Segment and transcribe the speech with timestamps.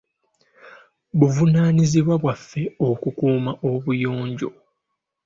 [1.17, 4.49] Buvunaanyizibwa bwaffe okukuuma obuyonjo.